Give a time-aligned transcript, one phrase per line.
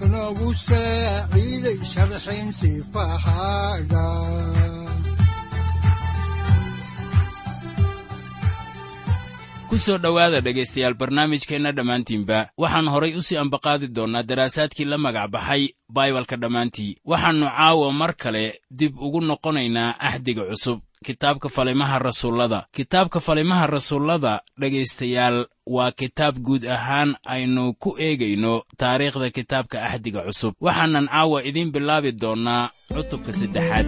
[0.00, 4.06] wuxunogu saaciiday sharxin sifahaaga
[9.68, 15.30] ku soo dhowaada dhegaystayaal barnaamijkeenna dhammaantiinba waxaan horay u sii ambaqaadi doonnaa daraasaadkii la magac
[15.30, 15.62] baxay
[15.94, 16.96] baibalka dhammaantii.
[17.10, 22.66] Waxaannu caawa mar kale dib ugu noqonaynaa axdiga cusub kitaabka falimaha rasuullada.
[22.72, 30.54] Kitaabka falimaha rasuullada dhegaystayaal waa kitaab guud ahaan aynu ku eegayno taariikhda kitaabka axdiga cusub.
[30.60, 33.86] Waxaanan caawa idiin bilaabi doonnaa cutubka saddexaad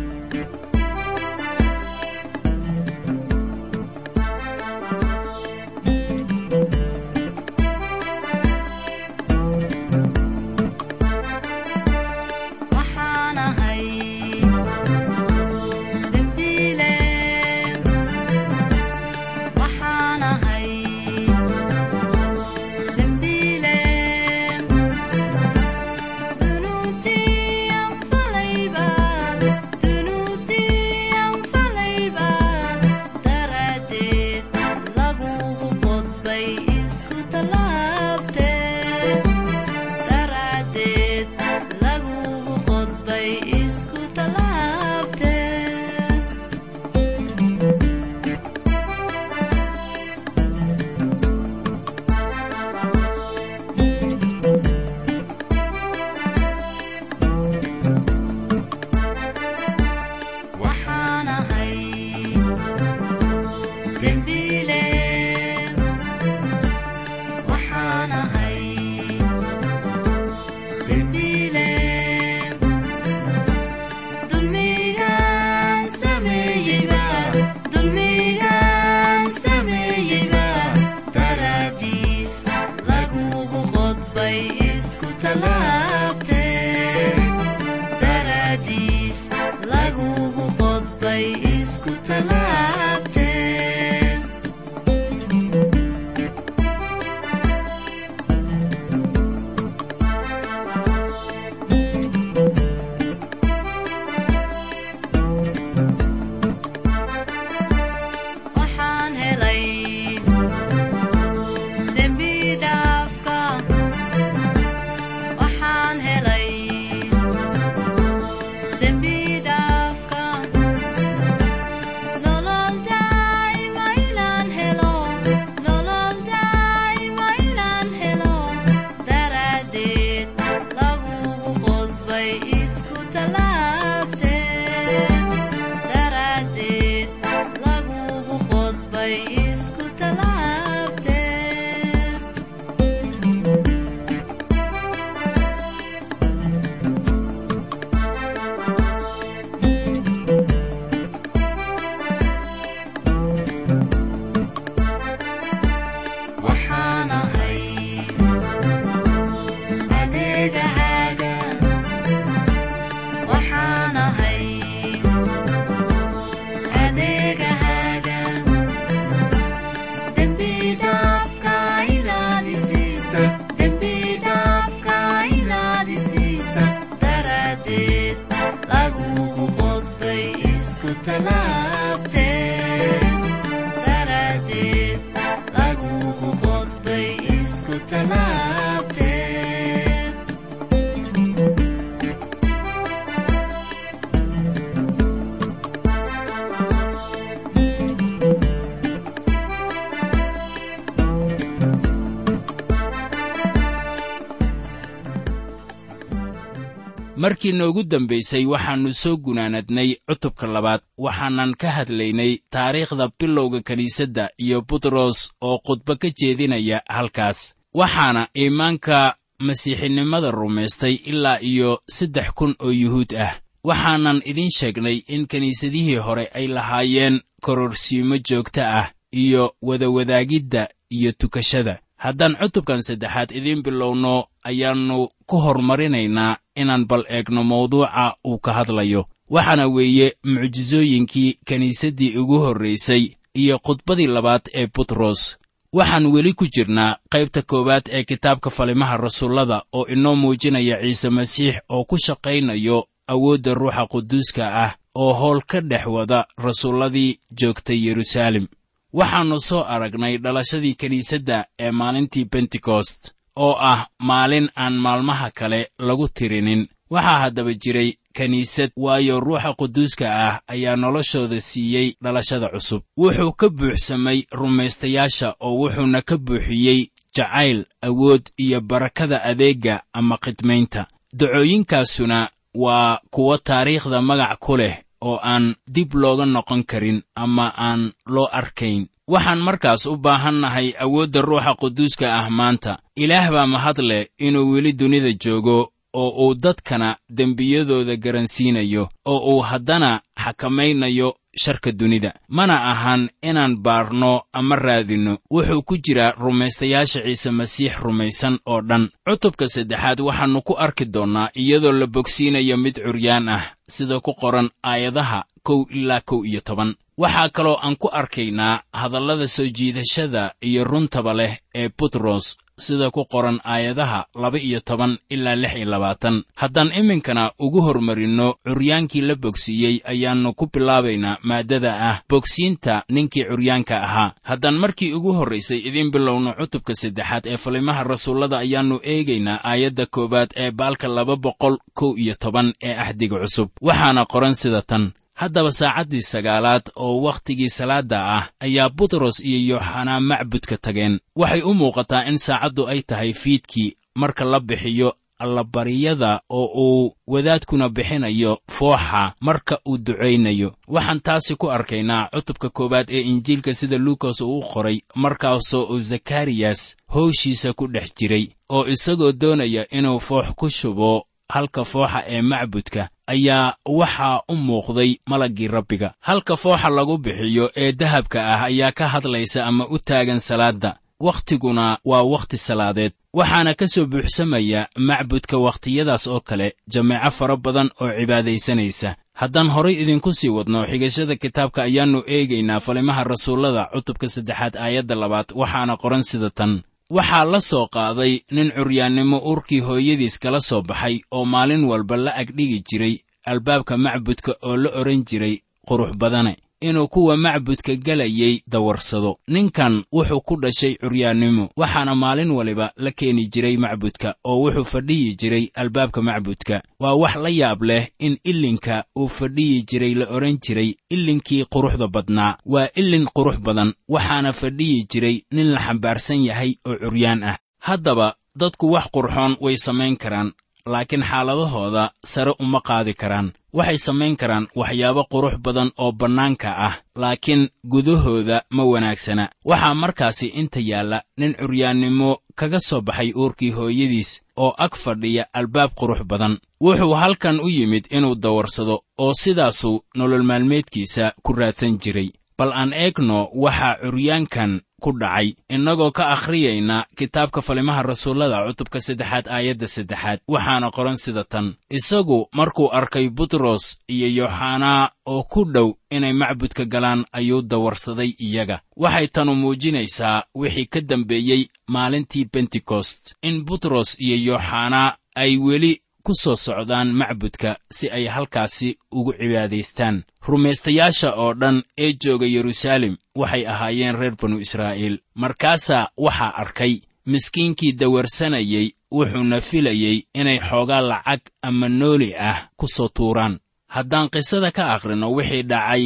[207.22, 214.59] markii noogu dambaysay waxaannu soo gunaanadnay cutubka labaad waxaanan ka hadlaynay taariikhda bilowga kiniisadda iyo
[214.69, 217.54] butros oo khudbo ka jeedinaya halkaas.
[217.74, 223.33] Waxaana iimaanka masiixinimada rumaystay ilaa iyo saddex kun oo yuhuud ah.
[223.65, 231.78] Waxaanan idiin sheegnay in kiniisadihii hore ay lahaayeen kororsiimo joogto ah iyo wadawadaagidda iyo tukashada
[232.04, 234.15] haddaan cutubkan saddexaad idiin bilowno
[234.49, 239.03] ayaannu ku hormarinaynaa inaan bal eegno mawduuca uu ka hadlayo.
[239.31, 243.04] Waxaana weeye mucjisooyinkii kiniisaddii ugu horraysay
[243.34, 245.39] iyo khudbadii labaad ee butros
[245.72, 251.55] waxaan weli ku jirnaa qaybta koowaad ee kitaabka falimaha rasuullada oo inoo muujinaya ciise masiix
[251.69, 252.78] oo ku shaqaynayo
[253.09, 258.47] awoodda ruuxa quduuska ah oo howl ka dhex wada rasuulladii joogtay yeruusaalem
[258.92, 266.09] waxaannu soo aragnay dhalashadii kiniisadda ee maalintii bentekost oo ah maalin aan maalmaha kale lagu
[266.09, 266.68] tirinin.
[266.90, 272.83] Waxaa haddaba jiray kiniisad waayo ruuxa quduuska ah ayaa noloshooda siiyey dhalashada cusub.
[272.99, 276.80] Wuxuu ka buuxsamay rumaystayaasha oo wuxuuna ka buuxiyey
[277.16, 280.87] jacayl awood iyo barakada adeegga ama khidmaynta.
[281.12, 284.76] Dacooyinkaasuna waa kuwo taariikhda magac ku leh
[285.09, 288.87] oo aan dib looga noqon karin ama aan loo arkayn.
[289.12, 292.73] Waxaan markaas u baahannahay awoodda ruuxa quduuska ah maanta.
[293.02, 295.59] Ilaah baa mahad leh inuu weli dunida joogo
[295.95, 302.12] oo uu dadkana dembiyadooda garansiinayo oo uu haddana xakamaynayo sharka dunida.
[302.29, 308.88] Mana ahan inaan baarno ama raadinno wuxuu ku jiraa rumaystayaasha ciise masiix rumaysan oo dhan.
[309.09, 314.50] Cutubka saddexaad waxaannu ku arki doonnaa iyadoo la bogsiinayo mid curyaan ah sida ku qoran
[314.62, 316.75] aayadaha kow ilaa kow iyo toban.
[316.99, 323.04] Waxaa kaloo aan ku arkaynaa hadallada soo jiidashada iyo runtaba leh ee butros sida ku
[323.04, 326.23] qoran aayadaha laba iyo toban ilaa lix iyo labaatan.
[326.37, 331.97] Haddaan iminkana ugu hormarinno curyaankii la bogsiiyey ayaannu ku bilaabaynaa maaddada ah.
[332.09, 334.14] Bogsiinta ninkii curyaanka ahaa.
[334.23, 340.31] Haddaan markii ugu horraysay idiin bilowno cutubka saddexaad ee falimaha rasuullada ayaannu eegaynaa aayadda koowaad
[340.37, 343.49] ee baalka laba boqol kow iyo toban ee axdiga cusub.
[343.61, 350.00] Waxaana qoran sida tan haddaba saacaddii sagaalaad oo wakhtigii salaadda ah ayaa butros iyo yooxanaa
[350.00, 350.99] macbudka tageen.
[351.16, 357.69] Waxay u muuqataa in saacaddu ay tahay fiidkii marka la bixiyo allabariyada oo uu wadaadkuna
[357.69, 360.54] bixinayo fooxa marka uu ducaynayo.
[360.69, 365.80] Waxaan taasi ku arkaynaa cutubka koowaad ee injiilka sida luukas uu u qoray markaasoo uu
[365.80, 372.23] zakariyas howshiisa ku dhex jiray oo isagoo doonaya inuu foox ku shubo halka fooxa ee
[372.23, 372.83] macbudka
[373.14, 375.88] ayaa waxaa u muuqday malaggii rabbiga.
[376.09, 380.71] Halka fooxa lagu bixiyo ee dahabka ah ayaa ka hadlaysa ama u taagan salaadda.
[381.07, 382.93] Wakhtiguna waa wakhti salaadeed.
[383.19, 388.90] Waxaana ka soo buuxsamaya macbudka wakhtiyadaas oo kale jameeco fara badan oo cibaadaysanaysa.
[389.21, 395.29] Haddaan horay idinku sii wadno xigashada kitaabka ayaannu eegaynaa falimaha rasuullada cutubka saddexaad aayadda labaad
[395.40, 396.52] waxaana qoran sida tan
[396.97, 402.12] waxaa la soo qaaday nin curyaannimo urkii hooyadiis kala soo baxay oo maalin walba la
[402.23, 402.94] agdhigi jiray
[403.30, 405.35] albaabka macbudka oo la odhan jiray
[405.68, 406.33] qurux badane
[406.68, 413.26] inuu kuwa macbudka gelayay dawarsado ninkan wuxuu ku dhashay curyaannimo waxaana maalin waliba la keeni
[413.32, 416.62] jiray macbudka oo wuxuu fadhiyi jiray albaabka macbudka.
[416.80, 421.87] Waa wax la yaab leh in ilinka uu fadhiyi jiray la odhan jiray ilinkii quruxda
[421.88, 422.37] badnaa.
[422.47, 427.38] Waa ilin qurux badan waxaana fadhiyi jiray nin la xambaarsan yahay oo curyaan ah.
[427.59, 430.33] Haddaba dadku wax qurxoon way samayn karaan
[430.66, 436.75] laakiin xaaladahooda sare uma qaadi karaan waxay samayn karaan waxyaabo qurux badan oo bannaanka ah
[436.97, 439.28] laakiin gudahooda ma wanaagsana.
[439.44, 445.71] Waxaa markaasi inta yaalla nin curyaannimo kaga soo baxay uurkii hooyadiis oo ag fadhiya albaab
[445.78, 446.38] qurux badan.
[446.64, 452.11] Wuxuu halkan u yimid inuu dawarsado oo sidaasuu nolol maalmeedkiisa ku raadsan jiray.
[452.38, 455.29] Bal aan eegno waxaa curyaankan ku dhacay.
[455.55, 461.47] Innagoo ka akhriyayna kitaabka falimaha rasuullada cutubka saddexaad aayadda saddexaad waxaana qoran sida tan.
[461.71, 468.61] Isagu markuu arkay butros iyo yooxanaa oo ku dhow inay macbudka galaan ayuu dawarsaday iyaga.
[468.77, 476.12] Waxay tanu muujinaysaa wixii ka dambeeyey maalintii bentekost in butros iyo yooxanaa ay weli ku
[476.23, 479.97] soo socdaan macbudka si ay halkaasi ugu cibaadaystaan.
[480.28, 484.99] Rumaystayaasha oo dhan ee jooga yeruusaalem waxay ahaayeen reer banu israa'iil.
[485.14, 486.75] Markaasaa waxaa arkay
[487.06, 493.38] miskiinkii dawarsanayey wuxuuna filayey inay xoogaa lacag ama nooli ah ku soo tuuraan.
[493.75, 495.85] Haddaan qisada ka akhrinno wixii dhacay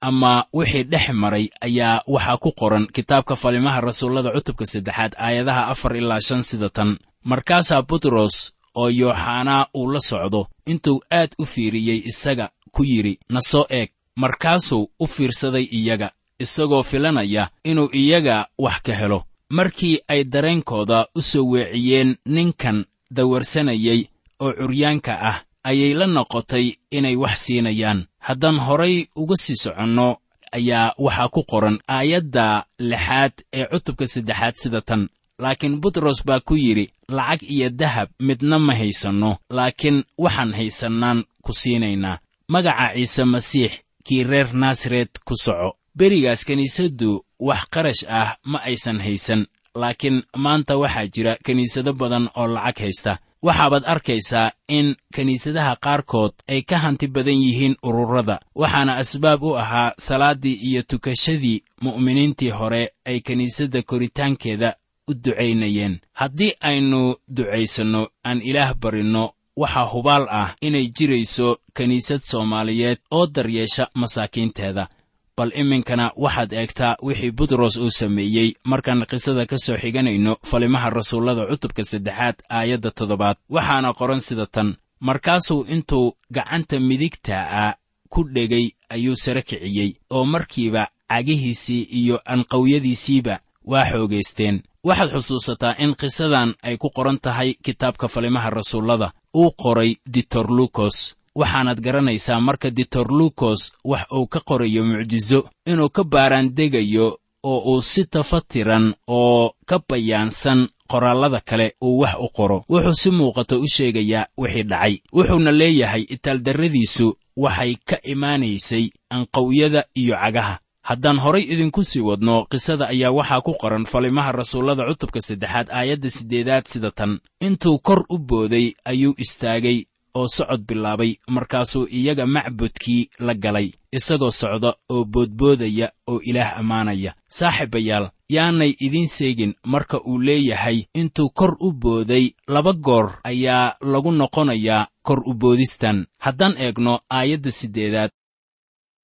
[0.00, 5.96] ama wixii dhex maray ayaa waxaa ku qoran kitaabka falimaha rasuullada cutubka saddexaad aayadaha afar
[5.96, 6.98] ilaa shan sida tan.
[7.24, 10.40] Markaasaa butros oo yooxanaa uu la socdo.
[10.66, 13.90] Intuu aad u fiiriyey isaga ku yidhi na soo eeg
[14.22, 16.08] markaasuu u fiirsaday iyaga
[16.44, 19.24] isagoo filanaya inuu iyaga wax ka helo.
[19.50, 24.00] Markii ay dareenkooda u soo weeciyeen ninkan dawarsanayay
[24.40, 28.06] oo curyaanka ah ayay la noqotay inay wax siinayaan.
[28.26, 30.08] Haddaan horay uga sii soconno
[30.52, 35.02] ayaa waxaa ku qoran aayadda lixaad ee cutubka saddexaad sida tan
[35.38, 41.52] laakiin butros baa ku yidhi lacag iyo dahab midna ma haysanno laakiin waxaan haysannaan ku
[41.52, 42.18] siinaynaa.
[42.48, 43.72] Magaca ciise masiix
[44.04, 50.76] kii reer naasaret ku soco berigaas kiniisaddu wax qarash ah ma aysan haysan laakiin maanta
[50.76, 53.18] waxaa jira kiniisado badan oo lacag haysta.
[53.42, 59.92] Waxaabaad arkaysaa in kiniisadaha qaarkood ay ka hanti badan yihiin ururada waxaana asbaab u ahaa
[59.98, 64.74] salaaddii iyo tukashadii mu'miniintii hore ay kiniisadda koritaankeeda
[65.08, 66.00] u ducaynayeen.
[66.12, 73.88] Haddii aynu ducaysanno aan ilaah barinno waxaa hubaal ah inay jirayso kiniisad soomaaliyeed oo daryeesha
[73.94, 74.88] masaakiinteeda.
[75.36, 78.52] Bal iminkana waxaad eegtaa wixii butros uu sameeyey.
[78.64, 84.74] Markaan qisada ka soo xiganayno falimaha rasuullada cutubka saddexaad aayadda toddobaad waxaana qoran sida tan
[85.00, 87.74] markaasuu intuu gacanta midigta ah
[88.08, 95.92] ku dhegay ayuu sare kiciyey oo markiiba cagihiisii iyo anqawyadiisiiba waa xoogaysteen waxaad xusuusataa in
[96.00, 99.08] qisadan ay ku qoran tahay kitaabka falimaha rasuullada.
[99.40, 100.96] Uu qoray ditorlukos
[101.40, 105.38] waxaanaad garanaysaa marka ditorlukos wax uu ka qorayo mucjiso
[105.70, 107.06] inuu ka baaraandegayo
[107.50, 112.58] oo uu si tafatiran oo ka bayaansan qoraallada kale uu wax u qoro.
[112.70, 114.94] Wuxuu si muuqato u sheegayaa wixii dhacay.
[115.12, 122.84] Wuxuuna leeyahay itaaldarradiisu waxay ka imaanaysay anqawyada iyo cagaha haddaan horay idinku sii wadno qisada
[122.94, 127.12] ayaa waxaa ku qoran falimaha rasuullada cutubka saddexaad aayadda siddeedaad sida tan.
[127.46, 129.78] Intuu kor u booday ayuu istaagay
[130.14, 137.14] oo socod bilaabay markaasuu iyaga macbudkii la galay isagoo socda oo boodboodaya oo ilaah ammaanaya.
[137.28, 144.10] Saaxiibayaal yaanay idiin seegin marka uu leeyahay intuu kor u booday laba goor ayaa lagu
[144.12, 146.06] noqonayaa kor u boodistan.
[146.18, 148.10] Haddaan eegno aayadda siddeedaad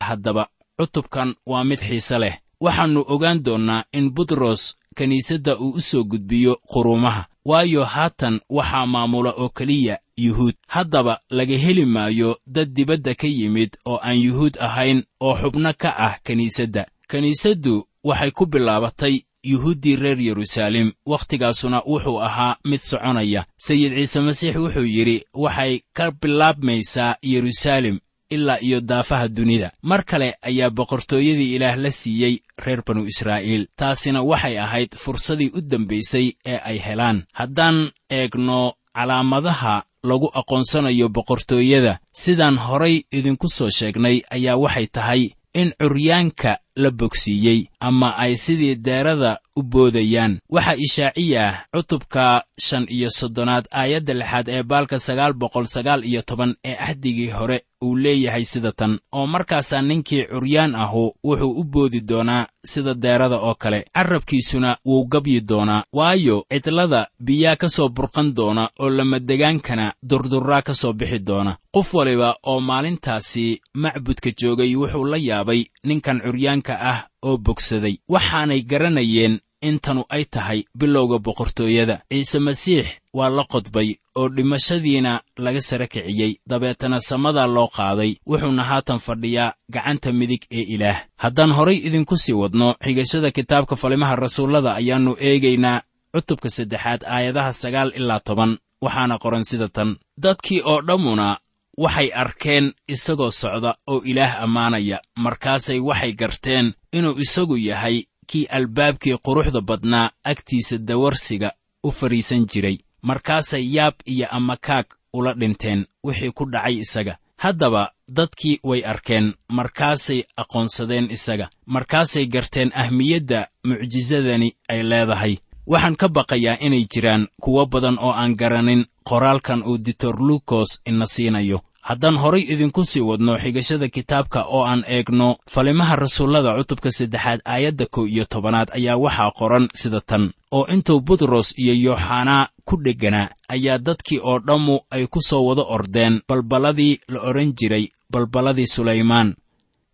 [0.09, 0.47] haddaba
[0.79, 2.35] cutubkan waa mid xiise leh.
[2.61, 9.31] Waxaannu ogaan doonnaa in butros kiniisadda uu u soo gudbiyo quruumaha waayo haatan waxaa maamula
[9.37, 10.55] oo keliya yuhuud.
[10.69, 15.91] Haddaba laga heli maayo dad dibadda ka yimid oo aan yuhuud ahayn oo xubno ka
[15.99, 20.93] ah kiniisadda kiniisaddu waxay ku bilaabatay yuhuuddii reer yeruusaalem.
[21.07, 23.45] Wakhtigaasuna wuxuu ahaa mid soconaya.
[23.59, 27.99] Sayid ciise masiix wuxuu yidhi waxay ka bilaabmaysaa yeruusaalem
[28.35, 29.69] ilaa iyo daafaha dunida.
[29.83, 32.35] Mar kale ayaa boqortooyadii ilaah la siiyey
[32.65, 33.67] reer banu israa'iil.
[33.77, 37.19] Taasina waxay ahayd fursadii u dambaysay ee ay helaan.
[37.33, 38.61] Haddaan eegno
[38.97, 39.75] calaamadaha
[40.11, 45.23] lagu aqoonsanayo boqortooyada sidaan horay idinku soo sheegnay ayaa waxay tahay
[45.55, 50.38] in curyaanka la bogsiiyey ama ay sidii deerada u boodayaan.
[50.50, 56.55] Waxaa ishaaciyah cutubka shan iyo soddonaad aayadda lixaad ee baalka sagaal boqol sagaal iyo toban
[56.64, 62.00] ee axdigii hore uu leeyahay sida tan oo markaasaa ninkii curyaan ahu wuxuu u boodi
[62.00, 63.85] doonaa sida deerada oo kale.
[63.95, 70.75] Carrabkiisuna wuu gabyi doonaa waayo cidlada biyaa ka soo burqan doona oo lamadegaankana durdurraa ka
[70.75, 71.57] soo bixi doona.
[71.75, 76.21] Qof waliba oo maalintaasi macbudka joogay wuxuu la yaabay ninkan
[76.62, 82.02] curyaanka ah oo bogsaday waxaanay garanayeen intanu ay tahay bilowga boqortooyada.
[82.11, 86.37] Ciise masiix waa la qodbay oo dhimashadiina laga sara kiciyey.
[86.47, 91.04] Dabeetana samadaa loo qaaday wuxuuna haatan fadhiyaa gacanta midig ee ilaah.
[91.16, 95.83] Haddaan horay idinku sii wadno xigashada kitaabka falimaha rasuullada ayaannu eegaynaa
[96.14, 98.59] cutubka saddexaad aayadaha sagaal ilaa toban.
[98.83, 101.38] Waxaana qoran sida tan dadkii oo dhammuna
[101.79, 105.00] waxay arkeen isagoo socda oo ilaah ammaanaya.
[105.17, 111.50] Markaasay waxay garteen inuu isagu yahay kii albaabkii quruxda badnaa agtiisa dawarsiga
[111.85, 112.79] u fadhiisan jiray.
[113.02, 117.17] Markaasay yaab iyo amakaag ula dhinteen wixii ku dhacay isaga.
[117.37, 121.50] Haddaba dadkii way arkeen markaasay aqoonsadeen isaga.
[121.67, 128.35] Markaasay garteen ahmiyadda mucjisadani ay leedahay waxaan ka baqayaa inay jiraan kuwo badan oo aan
[128.37, 131.61] garanin qoraalkan uu ditorlukos ina siinayo.
[131.83, 137.87] Haddaan horay idinku sii wadno xigashada kitaabka oo aan eegno falimaha rasuullada cutubka saddexaad aayadda
[137.95, 140.31] kow iyo tobanaad ayaa waxaa qoran sida tan.
[140.52, 145.62] Oo intuu butros iyo yooxanaa ku dhegganaa ayaa dadkii oo dhammu ay ku soo wada
[145.62, 149.35] ordeen balballadii la odhan jiray balballadii sulaymaan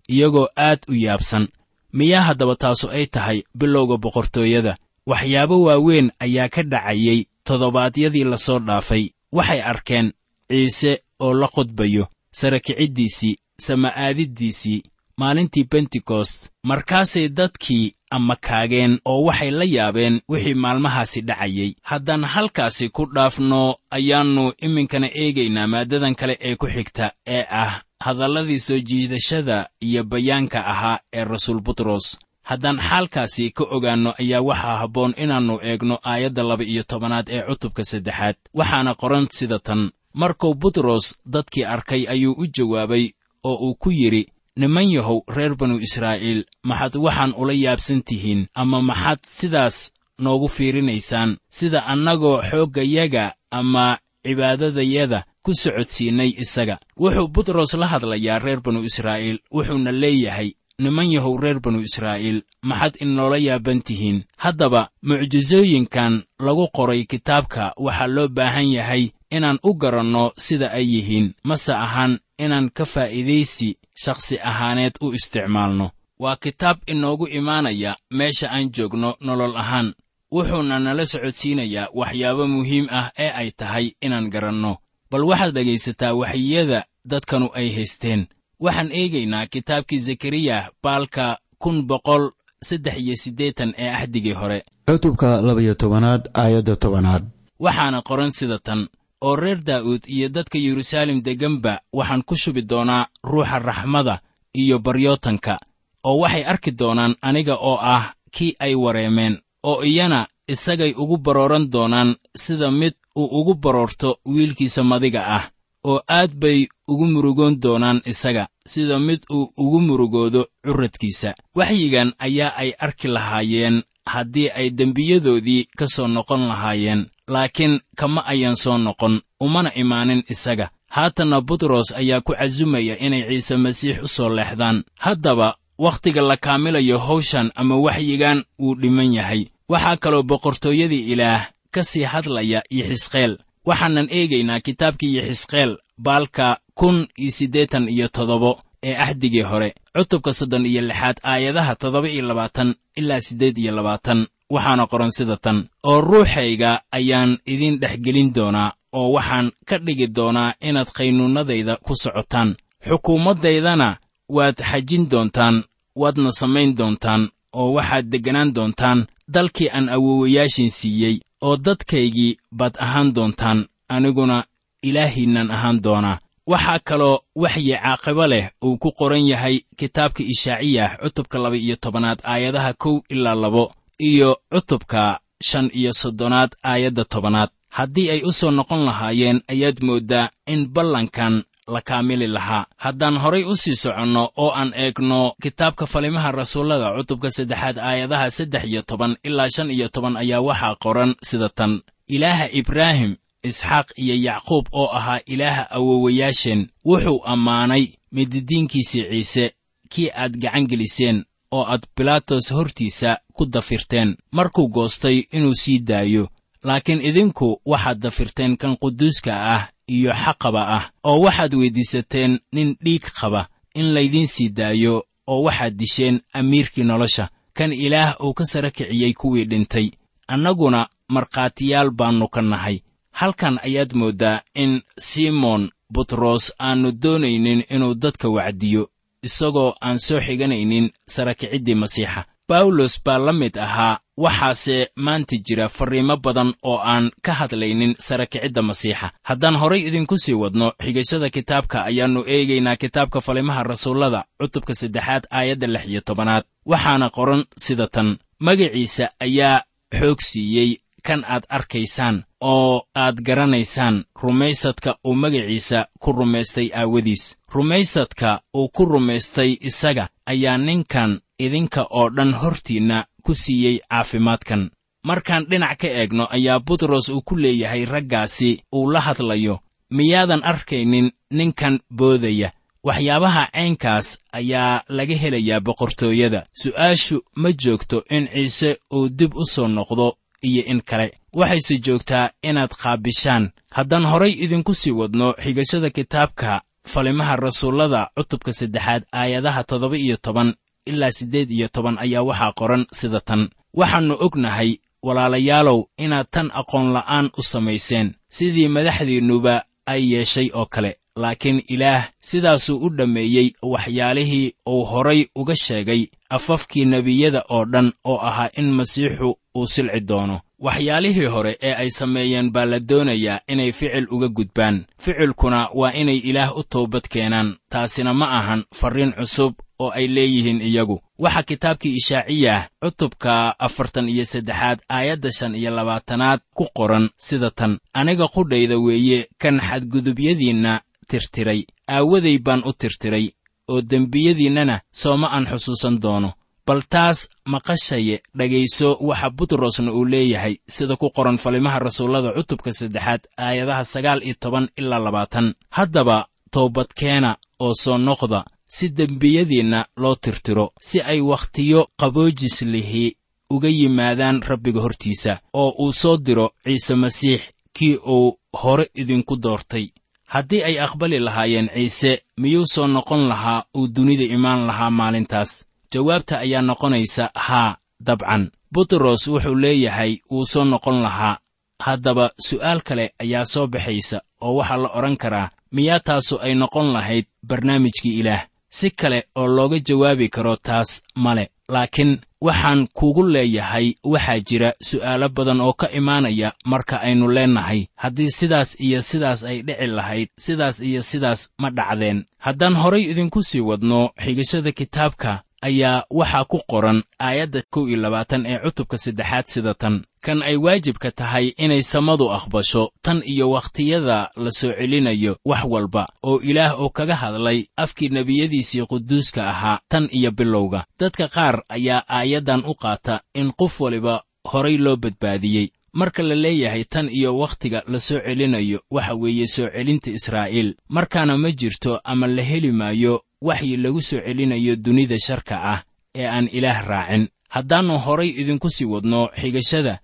[0.09, 1.49] iyagoo aad u yaabsan.
[1.93, 4.77] Miyaa haddaba taasu ay tahay bilowga boqortooyada
[5.11, 9.05] waxyaabo waaweyn ayaa ka dhacayey toddobaadyadii la soo dhaafay.
[9.33, 10.13] Waxay arkeen
[10.51, 13.37] ciise oo la qodbayo sara kiciddiisii
[13.67, 14.83] sama'aadiddiisii
[15.21, 21.73] maalintii bentekost markaasay dadkii amakaageen oo waxay la yaabeen wixii maalmahaasi dhacayay.
[21.83, 28.61] Haddaan halkaasi ku dhaafno ayaannu iminkana eegaynaa maaddadan kale ee ku xigta ee ah hadalladii
[28.61, 32.19] soo jiidashada iyo bayaanka ahaa ee rasuul butros
[32.51, 37.83] haddaan xaalkaasi ka ogaanno ayaa waxaa habboon inaannu eegno aayadda laba iyo tobanaad ee cutubka
[37.91, 38.37] saddexaad.
[38.59, 39.91] Waxaana qoran sida tan
[40.21, 43.05] markuu butros dadkii arkay ayuu u jawaabay
[43.45, 44.23] oo uu ku yidhi
[44.57, 49.77] niman yahow reer banu israa'iil maxaad waxaan ula yaabsan tihiin ama maxaad sidaas
[50.25, 51.31] noogu fiirinaysaan?
[51.51, 59.39] Sida annagoo xooggayaga ama cibaadadayada ku socodsiinnay isaga wuxuu butros la hadlayaa reer banu israa'iil
[59.55, 64.25] wuxuuna leeyahay niman yahow reer banu israa'iil maxaad inoola yaaban tihiin?
[64.37, 71.35] Haddaba mucjisooyinkan lagu qoray kitaabka waxaa loo baahan yahay inaan u garanno sida ay yihiin.
[71.45, 73.69] Mase ahaan inaan ka faa'iidaysi
[74.03, 75.91] shakhsi ahaaneed u isticmaalno.
[76.19, 79.95] Waa kitaab inoogu imaanaya meesha aan joogno nolol ahaan.
[80.33, 84.77] Wuxuuna nala socodsiinayaa waxyaabo muhiim ah ee ay tahay inaan garanno.
[85.11, 88.27] Bal waxaad dhegaysataa waxyiyada dadkanu ay haysteen
[88.61, 92.31] waxaan eegaynaa kitaabkii zakariyah baalka kun boqol
[92.65, 94.63] saddex iyo siddeetan ee axdigii hore.
[94.91, 97.25] Cutubka labayo tobanaad aayadda tobanaad.
[97.61, 98.89] Waxaana qoran sida tan
[99.21, 104.21] oo reer daa'uud iyo dadka yeruusaalem degganba waxaan ku shubi doonaa ruuxa raxmada
[104.55, 105.59] iyo baryootanka
[106.05, 111.71] oo waxay arki doonaan aniga oo ah kii ay wareemeen oo iyana isagay ugu barooran
[111.73, 115.45] doonaan sida mid uu ugu baroorto wiilkiisa madiga ah
[115.85, 121.35] oo aad bay ugu murugoon doonaan isaga sida mid uu ugu murugoodo curradkiisa.
[121.55, 128.57] Waxyigan ayaa ay arki lahaayeen haddii ay dembiyadoodii ka soo noqon lahaayeen laakiin kama ayan
[128.57, 130.71] soo noqon umana imaanin isaga.
[130.89, 134.85] Haatanna butros ayaa ku casumaya inay ciise masiix u soo leexdaan.
[134.97, 139.47] Haddaba wakhtiga la kaamilayo hawshan ama waxyigan wuu dhiman yahay.
[139.69, 147.31] Waxaa kaloo boqortooyadii ilaah ka sii hadlaya yixisqeel waxaanan eegaynaa kitaabkii yixisqeel baalka kun iyo
[147.31, 153.21] siddeetan iyo toddobo ee axdigii hore cutubka soddon iyo lixaad aayadaha toddoba iyo labaatan ilaa
[153.21, 154.27] siddeed iyo labaatan.
[154.51, 160.07] Waxaana qoran sida tan oo ruuxayga ayaan idin dhex gelin doonaa oo waxaan ka dhigi
[160.17, 162.57] doonaa inaad qaynuunnadayda ku socotaan.
[162.89, 163.97] Xukuumaddaydana
[164.29, 165.65] waad xajin doontaan
[165.97, 173.15] waadna samayn doontaan oo waxaad degganaan doontaan dalkii aan awoowayaashin siiyey oo dadkaygii baad ahaan
[173.15, 174.45] doontaan aniguna
[174.83, 176.19] ilaahiinnan ahaan doonaa.
[176.51, 182.19] Waxaa kaloo waxyi caaqibo leh uu ku qoran yahay kitaabka ishaaciyah cutubka laba iyo tobanaad
[182.25, 183.65] aayadaha kow ilaa labo
[184.11, 187.51] iyo cutubka shan iyo soddonaad aayadda tobanaad.
[187.77, 191.35] Haddii ay u soo noqon lahaayeen ayaad mooddaa in ballankan
[191.69, 192.67] la kaamili lahaa.
[192.77, 198.65] Haddaan horay u sii soconno oo aan eegno kitaabka falimaha rasuullada cutubka saddexaad aayadaha saddex
[198.65, 201.81] iyo toban ilaa shan iyo toban ayaa waxaa qoran sida tan.
[202.09, 209.53] Ilaaha ibraahim isxaaq iyo yacquub oo ahaa ilaaha awowayaasheen wuxuu ammaanay mididiinkiisii ciise
[209.89, 214.17] kii aad gacan geliseen oo aad bilaatos hortiisa ku dafirteen.
[214.33, 216.29] Markuu goostay inuu sii daayo
[216.65, 223.05] laakiin idinku waxaad dafirteen kan quduuska ah iyo xaqaba ah oo waxaad weyddiisateen nin dhiig
[223.21, 224.95] qaba in laydiin sii daayo
[225.27, 227.29] oo waxaad disheen amiirkii nolosha.
[227.57, 229.91] Kan ilaah uu ka sara kiciyey kuwii dhintay.
[230.29, 232.77] Annaguna markhaatiyaal baannu ka nahay.
[233.13, 238.91] Halkan ayaad mooddaa in simoon butros aannu doonaynin inuu dadka wacdiyo
[239.23, 245.69] isagoo aan soo xiganaynin sara kiciddii masiixa bawlos baa la mid ahaa waxaase maanta jira
[245.69, 249.13] farriimo badan oo aan ka hadlaynin sara kicidda masiixa.
[249.23, 255.67] Haddaan horay idinku sii wadno xigashada kitaabka ayaannu eegaynaa kitaabka falimaha rasuullada cutubka saddexaad aayadda
[255.67, 256.45] lix iyo tobanaad.
[256.67, 259.63] Waxaana qoran sida tan magaciisa ayaa
[259.99, 260.71] xoog siiyey
[261.07, 267.37] kan aad arkaysaan oo aad garanaysaan rumaysadka uu magaciisa ku rumaystay aawadiis.
[267.55, 274.71] Rumaysadka uu ku rumaystay isaga ayaa ninkan idinka oo dhan hortiinna ku siiyey caafimaadkan.
[275.05, 279.59] Markaan dhinac ka eegno ayaa butros uu ku leeyahay raggaasi uu la hadlayo.
[279.91, 282.53] Miyaadan arkaynin ninkan boodaya.
[282.85, 286.47] Waxyaabaha caynkaas ayaa laga helayaa boqortooyada.
[286.63, 291.13] Su'aashu ma joogto in ciise uu dib u soo noqdo iyo in kale.
[291.33, 293.51] Waxayse joogtaa inaad qaabishaan.
[293.71, 300.55] Haddaan horay idinku sii wadno xigashada kitaabka falimaha rasuullada cutubka saddexaad aayadaha toddoba iyo toban
[300.91, 303.43] ilaa siddeed iyo toban ayaa waxaa qoran sida tan.
[303.81, 304.71] Waxaannu ognahay
[305.07, 308.09] walaalayaalow inaad tan aqoon la'aan u samayseen.
[308.37, 309.55] Sidii madaxdiinnuba
[309.93, 310.91] ay yeeshay oo kale
[311.23, 316.03] laakiin ilaah sidaasuu u dhammeeyey waxyaalihii uu horay uga sheegay
[316.37, 321.91] afafkii nebiyada oo dhan oo ahaa in masiixu uu silci doono waxyaalihii hore ee ay
[321.91, 324.85] sameeyeen baa la doonayaa inay ficil uga gudbaan.
[325.01, 327.57] Ficilkuna waa inay ilaah u toobad keenaan.
[327.71, 331.01] Taasina ma ahan farriin cusub oo ay leeyihiin iyagu.
[331.19, 337.79] Waxaa kitaabkii ishaaciyah cutubka afartan iyo saddexaad aayadda shan iyo labaatanaad ku qoran sida tan.
[337.95, 341.65] Aniga qudhayda weeye kan xadgudubyadiinna tirtiray.
[341.89, 343.31] Aawaday baan u tirtiray
[343.69, 346.33] oo dembiyadiinnana sooma aan xusuusan doono
[346.69, 347.19] bal taas
[347.53, 354.21] maqashaye dhegayso waxa butrosna uu leeyahay sida ku qoran falimaha rasuullada cutubka saddexaad aayadaha sagaal
[354.27, 355.47] iyo toban ilaa labaatan.
[355.77, 356.17] Haddaba
[356.55, 357.31] toobadkeena
[357.65, 358.41] oo soo noqda
[358.77, 363.17] si dembiyadiinna loo tirtiro si ay wakhtiyo qaboojis lihi
[363.55, 367.43] uga yimaadaan rabbiga hortiisa oo uu soo diro ciise masiix
[367.77, 369.87] kii uu hore idinku doortay.
[370.33, 375.51] Haddii ay aqbali lahaayeen ciise miyuu soo noqon lahaa uu dunida imaan lahaa maalintaas
[375.93, 378.51] jawaabta ayaa noqonaysa haa dabcan.
[378.73, 381.39] Butros wuxuu leeyahay wuu soo noqon lahaa.
[381.83, 386.93] Haddaba su'aal kale ayaa soo baxaysa oo waxaa la odhan karaa miyaa taasu ay noqon
[386.93, 388.47] lahayd barnaamijkii ilaah?
[388.71, 395.29] Si kale oo looga jawaabi karo taas male laakiin waxaan kuugu leeyahay waxaa jira su'aalo
[395.29, 400.81] badan oo ka imaanaya marka aynu leennahay haddii sidaas iyo sidaas ay dhici lahayd sidaas
[400.81, 402.25] iyo sidaas ma dhacdeen.
[402.39, 408.47] Haddaan horay idinku sii wadno xigashada kitaabka ayaa waxaa ku qoran aayadda kow iyo labaatan
[408.47, 410.05] ee cutubka saddexaad sida tan.
[410.21, 416.07] Kan ay waajibka tahay inay samadu aqbasho tan iyo wakhtiyada la soo celinayo wax walba
[416.23, 420.85] oo ilaah uu kaga hadlay afkii nebiyadiisii quduuska ahaa tan iyo bilowga.
[421.01, 425.69] Dadka qaar ayaa aayaddan u qaata in qof waliba horay loo badbaadiyey
[426.01, 430.69] marka la leeyahay tan iyo wakhtiga la soo celinayo waxa weeye soo celinta israa'iil.
[430.97, 433.15] Markaana ma jirto ama la heli maayo
[433.49, 435.81] waxyi lagu soo celinayo dunida sharka ah
[436.21, 437.25] ee aan ilaah raacin.
[437.55, 439.95] Haddaannu horay idinku sii wadno xigashada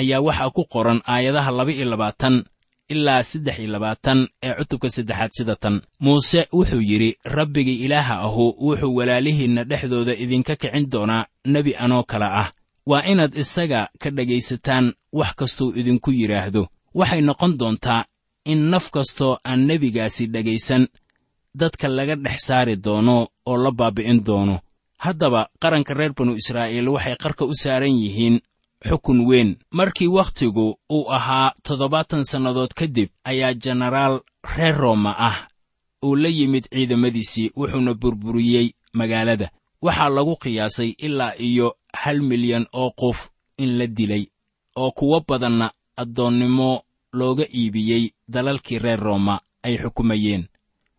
[0.00, 2.44] ayaa waxaa ku qoran aayadaha laba iyo labaatan
[2.94, 5.80] ilaa saddex iyo labaatan ee cutubka saddexaad sida tan.
[6.04, 12.24] Muuse wuxuu yidhi rabbiga ilaaha ahu wuxuu walaalihiinna dhexdooda idinka kicin doonaa nebi anoo kale
[12.42, 12.48] ah
[12.86, 18.04] waa inaad isaga ka dhegaysataan wax kastuu idinku yidhaahdo waxay noqon doontaa
[18.44, 20.88] in naf kastoo aan nebigaasi dhegaysan
[21.54, 24.58] dadka laga dhex saari doono oo la baabi'in doono.
[24.98, 28.40] Haddaba qaranka reer banu israa'iil waxay qarka u saaran yihiin
[28.88, 29.56] xukun weyn.
[29.72, 34.20] Markii wakhtigu uu ahaa toddobaatan sannadood kadib ayaa jenaraal
[34.56, 35.48] reer rooma ah
[36.04, 39.50] uu la yimid ciidamadiisii wuxuuna burburiyey magaalada.
[39.82, 44.26] Waxaa lagu qiyaasay ilaa iyo hal milyan oo qof in la dilay
[44.76, 50.46] oo kuwo badanna addoonnimo looga iibiyey dalalkii reer rooma ay xukumayeen.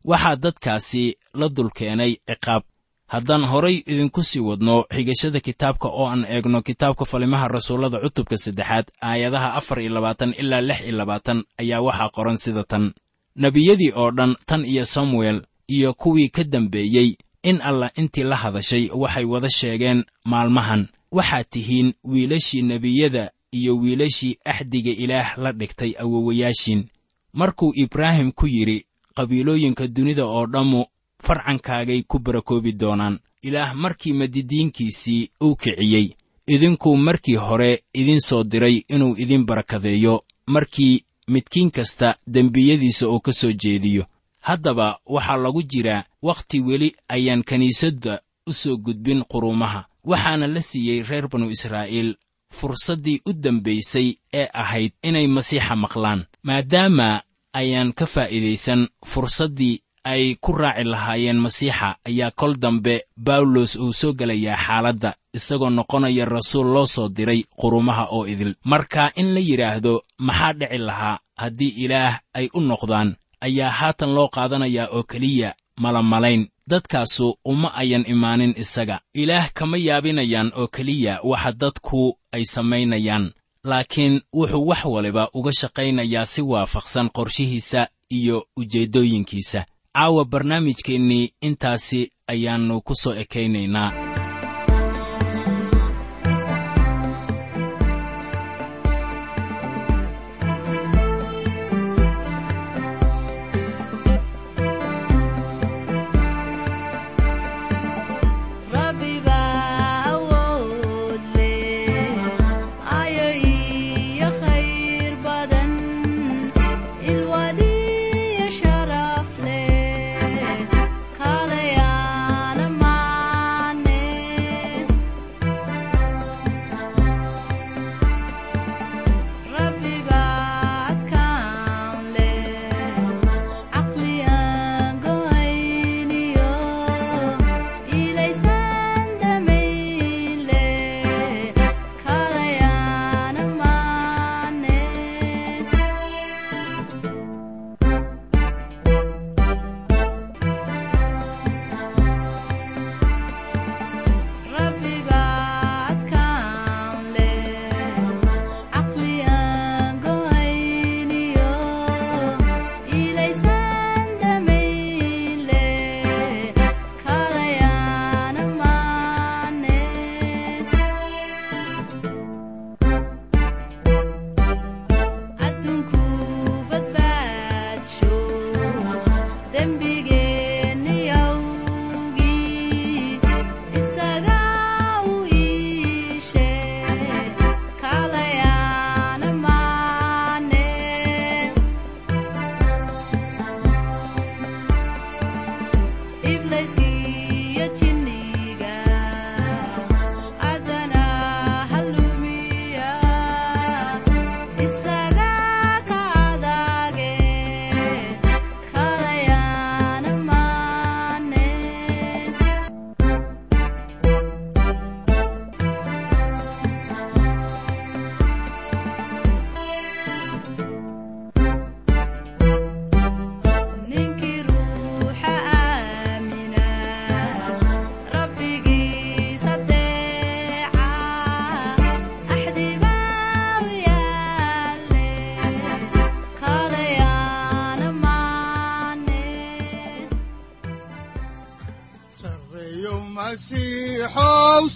[0.05, 2.63] Waxaa dadkaasi la dulkeenay ciqaab.
[3.07, 8.85] Haddaan horay idinku sii wadno xigashada kitaabka oo aan eegno kitaabka falimaha rasuullada cutubka saddexaad
[9.01, 12.93] aayadaha afar iyo labaatan ilaa lix iyo labaatan ayaa waxaa qoran sida tan.
[13.35, 18.89] Nebiyadii oo dhan tan iyo samuel iyo kuwii ka dambeeyey in allah intii la hadashay
[18.93, 20.87] waxay wada sheegeen maalmahan.
[21.11, 26.85] Waxaad tihiin wiilashii nebiyada iyo wiilashii axdiga ilaah la dhigtay awowayaashiin
[27.33, 30.85] markuu ibraahim ku yidhi qabiilooyinka dunida oo dhammu
[31.23, 33.19] farcankaagay ku barakoobi doonaan.
[33.41, 36.13] Ilaah markii madidiinkiisii uu kiciyey
[36.47, 40.23] idinkuu markii hore idin soo diray inuu idin barakadeeyo.
[40.47, 44.05] Markii midkiin kasta dembiyadiisa uu ka soo jeediyo
[44.41, 48.13] haddaba waxaa lagu jiraa wakhti weli ayaan kiniisadda
[48.49, 52.15] u soo gudbin quruumaha waxaana la siiyey reer banu israa'iil
[52.57, 56.25] fursaddii u dambaysay ee ahayd inay masiixa maqlaan.
[56.43, 57.21] Maadaama
[57.53, 64.13] ayaan ka faa'iidaysan fursaddii ay ku raaci lahaayeen masiixa ayaa kol dambe bawlos uu soo
[64.19, 68.55] gelayaa xaaladda isagoo noqonaya rasuul loo soo diray qurumaha oo idil.
[68.65, 69.93] Marka in la yidhaahdo
[70.27, 76.47] maxaa dhici lahaa haddii ilaah ay u noqdaan ayaa haatan loo qaadanayaa oo keliya malamalayn.
[76.67, 78.99] Dadkaasu uma ayan imaanin isaga.
[79.13, 83.31] Ilaah kama yaabinayaan oo keliya waxa dadku ay samaynayaan.
[83.63, 89.65] Laakiin wuxuu wax waliba uga shaqaynayaa si waafaqsan qorshihiisa iyo ujeeddooyinkiisa.
[89.97, 94.10] Caawa barnaamijkeennii intaasi ayaannu ku soo ekaynaynaa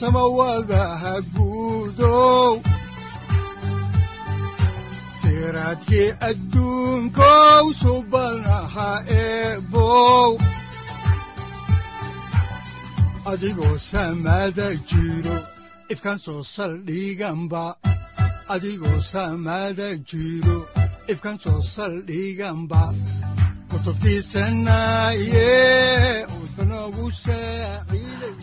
[0.06, 2.62] samawadaha guudow
[5.20, 8.90] siraadkii adduunkow subanaha
[9.22, 10.32] eebow
[13.32, 15.38] adigoo samada jiro
[15.94, 17.64] ifkaan soo saldhiganba
[18.54, 20.58] adigoo samada jiro
[21.14, 22.84] ifkaan soo saldhiganba
[23.70, 25.50] kutubtiisanaye
[26.42, 28.15] udbanogu saaciiday